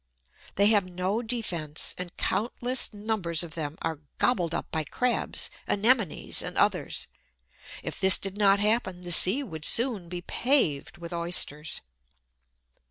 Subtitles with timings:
[0.55, 6.41] They have no defence, and countless numbers of them are gobbled up by crabs, anemones,
[6.41, 7.05] and others.
[7.83, 11.81] If this did not happen, the sea would soon be paved with Oysters.